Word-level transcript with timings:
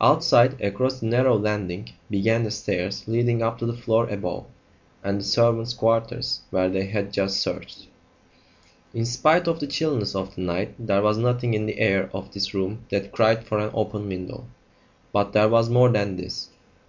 Outside, 0.00 0.60
across 0.60 0.98
the 0.98 1.06
narrow 1.06 1.38
landing, 1.38 1.90
began 2.10 2.42
the 2.42 2.50
stairs 2.50 3.04
leading 3.06 3.44
up 3.44 3.58
to 3.60 3.64
the 3.66 3.76
floor 3.76 4.08
above, 4.08 4.44
and 5.04 5.20
the 5.20 5.24
servants' 5.24 5.72
quarters 5.72 6.40
where 6.50 6.68
they 6.68 6.86
had 6.86 7.12
just 7.12 7.38
searched. 7.38 7.86
In 8.92 9.04
spite 9.06 9.46
of 9.46 9.60
the 9.60 9.68
chilliness 9.68 10.16
of 10.16 10.34
the 10.34 10.40
night 10.40 10.74
there 10.84 11.00
was 11.02 11.16
something 11.18 11.54
in 11.54 11.66
the 11.66 11.78
air 11.78 12.10
of 12.12 12.32
this 12.34 12.54
room 12.54 12.86
that 12.90 13.12
cried 13.12 13.44
for 13.44 13.60
an 13.60 13.70
open 13.72 14.08
window. 14.08 14.46
But 15.12 15.32
there 15.32 15.48
was 15.48 15.70
more 15.70 15.88
than 15.92 16.16
this. 16.16 16.48